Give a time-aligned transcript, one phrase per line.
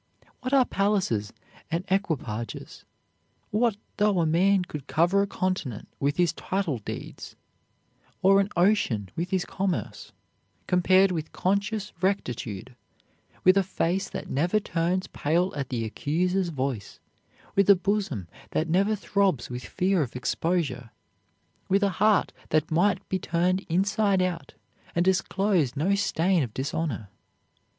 [0.39, 1.31] What are palaces
[1.69, 2.85] and equipages;
[3.51, 7.35] what though a man could cover a continent with his title deeds,
[8.23, 10.11] or an ocean with his commerce;
[10.65, 12.75] compared with conscious rectitude,
[13.43, 16.99] with a face that never turns pale at the accuser's voice,
[17.55, 20.89] with a bosom that never throbs with fear of exposure,
[21.69, 24.55] with a heart that might be turned inside out
[24.95, 27.09] and disclose no stain of dishonor?